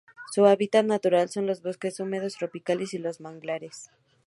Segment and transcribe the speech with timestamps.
[0.33, 3.91] Su hábitat natural son los bosques húmedos tropicales y los manglares.